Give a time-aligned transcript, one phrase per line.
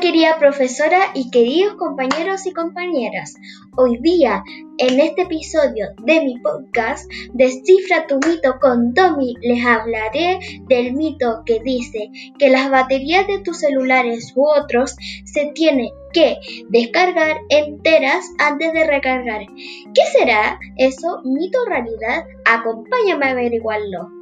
[0.00, 3.34] querida profesora y queridos compañeros y compañeras.
[3.76, 4.42] Hoy día,
[4.78, 10.38] en este episodio de mi podcast, Descifra tu mito con Tommy, les hablaré
[10.68, 16.36] del mito que dice que las baterías de tus celulares u otros se tienen que
[16.68, 19.46] descargar enteras antes de recargar.
[19.94, 21.22] ¿Qué será eso?
[21.24, 22.24] ¿Mito o realidad?
[22.44, 24.21] Acompáñame a averiguarlo.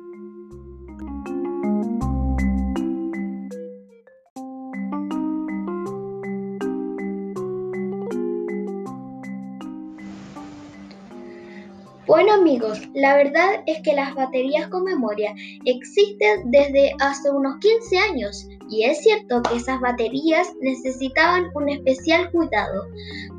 [12.21, 15.35] Bueno amigos, la verdad es que las baterías con memoria
[15.65, 22.31] existen desde hace unos 15 años y es cierto que esas baterías necesitaban un especial
[22.31, 22.85] cuidado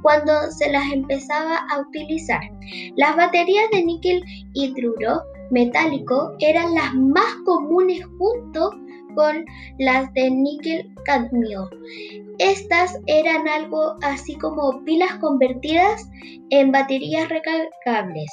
[0.02, 2.41] cuando se las empezaba a utilizar.
[2.96, 4.23] Las baterías de níquel
[4.54, 8.71] hidruro metálico eran las más comunes junto
[9.15, 9.45] con
[9.77, 11.70] las de níquel cadmio.
[12.40, 16.09] Estas eran algo así como pilas convertidas
[16.49, 18.32] en baterías recargables.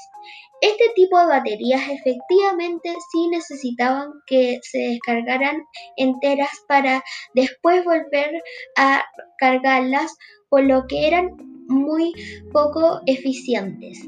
[0.60, 5.62] Este tipo de baterías efectivamente sí necesitaban que se descargaran
[5.96, 8.42] enteras para después volver
[8.76, 9.04] a
[9.38, 10.16] cargarlas,
[10.48, 11.36] por lo que eran
[11.68, 12.12] muy
[12.52, 14.00] poco eficientes.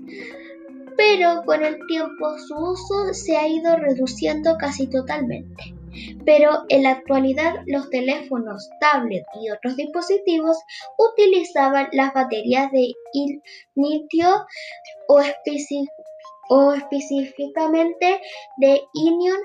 [0.96, 5.79] Pero con el tiempo su uso se ha ido reduciendo casi totalmente
[6.24, 10.58] pero en la actualidad los teléfonos, tablets y otros dispositivos
[10.98, 12.92] utilizaban las baterías de
[13.74, 14.46] litio
[15.08, 15.20] o,
[16.50, 18.20] o específicamente
[18.58, 19.40] de ion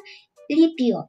[0.49, 1.07] litio.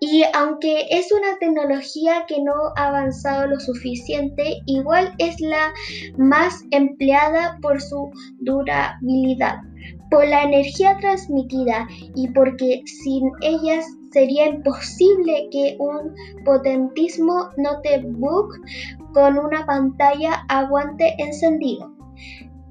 [0.00, 5.72] Y aunque es una tecnología que no ha avanzado lo suficiente, igual es la
[6.18, 9.60] más empleada por su durabilidad,
[10.10, 16.14] por la energía transmitida y porque sin ellas sería imposible que un
[16.44, 18.54] potentísimo notebook
[19.12, 21.92] con una pantalla aguante encendido.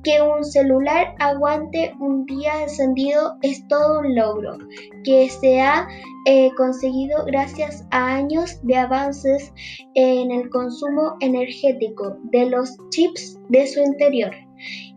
[0.03, 4.57] Que un celular aguante un día encendido es todo un logro
[5.03, 5.87] que se ha
[6.25, 9.53] eh, conseguido gracias a años de avances
[9.95, 14.31] en el consumo energético de los chips de su interior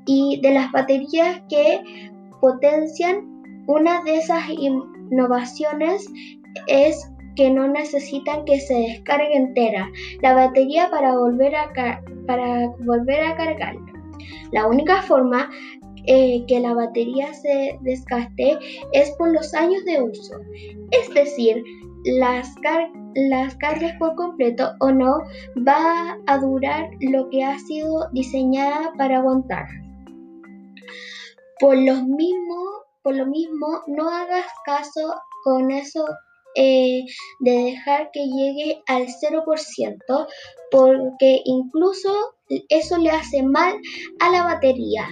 [0.06, 1.80] y de las baterías que
[2.40, 3.36] potencian
[3.66, 4.48] una de esas
[5.10, 6.06] innovaciones
[6.66, 9.90] es que no necesitan que se descargue entera
[10.22, 11.70] la batería para volver a,
[12.26, 13.36] para volver a.
[14.52, 15.50] La única forma
[16.06, 18.58] eh, que la batería se desgaste
[18.92, 20.34] es por los años de uso,
[20.92, 21.62] es decir,
[22.04, 22.54] las,
[23.14, 25.18] las cargas por completo o no
[25.66, 29.66] va a durar lo que ha sido diseñada para aguantar.
[31.58, 36.04] Por lo mismo, por lo mismo no hagas caso con eso
[36.56, 37.04] eh,
[37.38, 40.26] de dejar que llegue al 0%,
[40.72, 42.12] porque incluso
[42.68, 43.76] eso le hace mal
[44.18, 45.06] a la batería.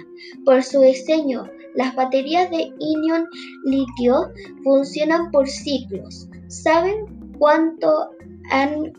[0.44, 3.28] Por su diseño, las baterías de ion
[3.64, 4.32] litio
[4.64, 6.26] funcionan por ciclos.
[6.48, 8.10] ¿Saben cuánto
[8.50, 8.92] han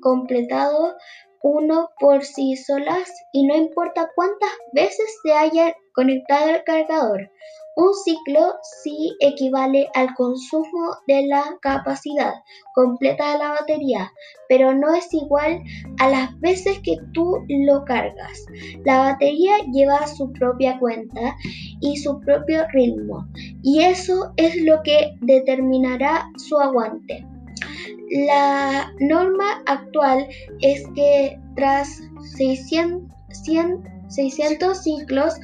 [0.00, 0.96] completado
[1.44, 7.30] uno por sí solas y no importa cuántas veces se haya conectado el cargador?
[7.76, 12.32] Un ciclo sí equivale al consumo de la capacidad
[12.74, 14.10] completa de la batería,
[14.48, 15.60] pero no es igual
[15.98, 18.46] a las veces que tú lo cargas.
[18.84, 21.36] La batería lleva su propia cuenta
[21.80, 23.26] y su propio ritmo,
[23.62, 27.26] y eso es lo que determinará su aguante.
[28.10, 30.26] La norma actual
[30.60, 32.00] es que tras
[32.36, 33.10] 600,
[34.08, 35.34] 600 ciclos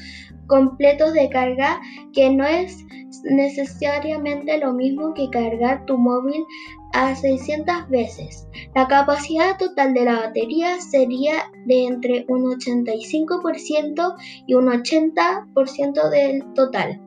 [0.46, 1.80] completos de carga,
[2.12, 2.84] que no es
[3.24, 6.44] necesariamente lo mismo que cargar tu móvil
[6.92, 8.46] a 600 veces.
[8.74, 14.14] La capacidad total de la batería sería de entre un 85%
[14.46, 17.00] y un 80% del total.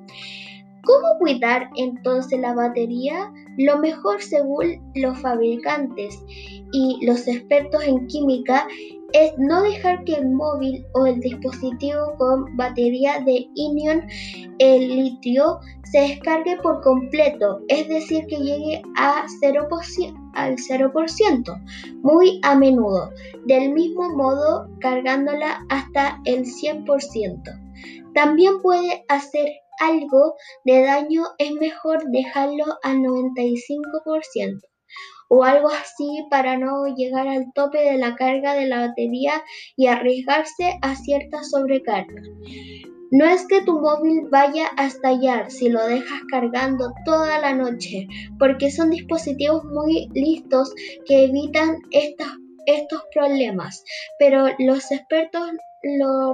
[0.86, 3.32] ¿Cómo cuidar entonces la batería?
[3.58, 6.22] Lo mejor según los fabricantes
[6.74, 8.68] y los expertos en química
[9.14, 14.08] es no dejar que el móvil o el dispositivo con batería de ion
[14.58, 21.64] el litio se descargue por completo, es decir, que llegue a 0%, al 0%
[22.02, 23.12] muy a menudo,
[23.46, 27.44] del mismo modo cargándola hasta el 100%.
[28.16, 29.48] También puede hacer
[29.88, 30.36] algo
[30.66, 34.62] de daño, es mejor dejarlo al 95%
[35.30, 39.44] o algo así para no llegar al tope de la carga de la batería
[39.76, 42.22] y arriesgarse a cierta sobrecarga.
[43.12, 48.08] No es que tu móvil vaya a estallar si lo dejas cargando toda la noche,
[48.40, 50.74] porque son dispositivos muy listos
[51.06, 53.84] que evitan estos problemas,
[54.18, 55.52] pero los expertos
[56.00, 56.34] lo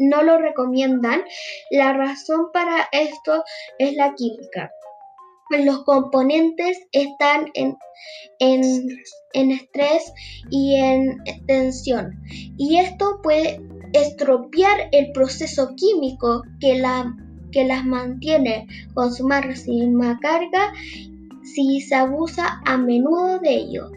[0.00, 1.22] no lo recomiendan.
[1.70, 3.44] La razón para esto
[3.78, 4.72] es la química.
[5.50, 7.76] Los componentes están en,
[8.38, 10.12] en, estrés
[10.48, 12.22] y en tensión
[12.56, 13.60] y esto puede
[13.92, 17.12] estropear el proceso químico que, la,
[17.50, 20.72] que las mantiene con su máxima carga
[21.42, 23.90] si se abusa a menudo de ello.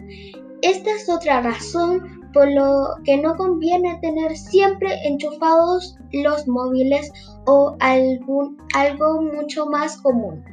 [0.64, 7.12] Esta es otra razón por lo que no conviene tener siempre enchufados los móviles
[7.46, 10.44] o algún, algo mucho más común.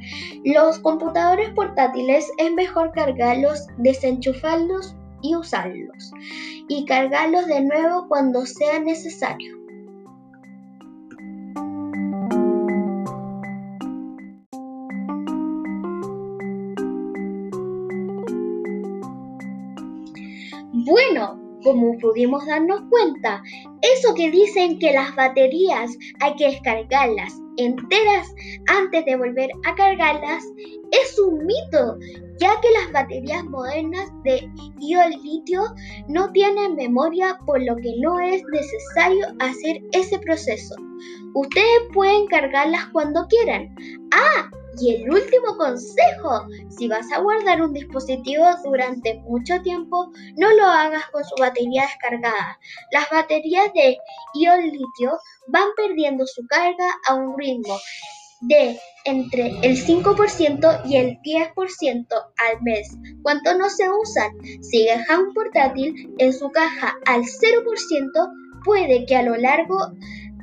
[0.45, 6.13] Los computadores portátiles es mejor cargarlos, desenchufarlos y usarlos
[6.69, 9.60] y cargarlos de nuevo cuando sea necesario.
[21.71, 23.43] Como pudimos darnos cuenta,
[23.81, 28.35] eso que dicen que las baterías hay que descargarlas enteras
[28.69, 30.43] antes de volver a cargarlas
[30.91, 31.99] es un mito,
[32.39, 34.51] ya que las baterías modernas de
[34.81, 35.63] ion litio
[36.09, 40.75] no tienen memoria, por lo que no es necesario hacer ese proceso.
[41.35, 43.75] Ustedes pueden cargarlas cuando quieran.
[44.13, 50.53] Ah, y el último consejo, si vas a guardar un dispositivo durante mucho tiempo, no
[50.55, 52.59] lo hagas con su batería descargada.
[52.93, 53.99] Las baterías de
[54.35, 55.19] ion litio
[55.49, 57.77] van perdiendo su carga a un ritmo
[58.43, 62.97] de entre el 5% y el 10% al mes.
[63.23, 64.31] Cuando no se usan,
[64.63, 69.93] si deja un portátil en su caja al 0%, puede que a lo largo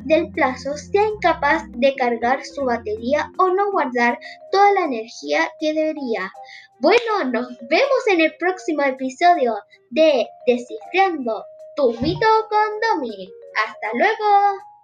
[0.08, 4.18] del plazo sea incapaz de cargar su batería o no guardar
[4.52, 6.32] toda la energía que debería.
[6.80, 9.56] Bueno, nos vemos en el próximo episodio
[9.92, 11.46] de Descifrando
[11.76, 13.30] tu mito con Domi.
[13.66, 14.77] Hasta luego.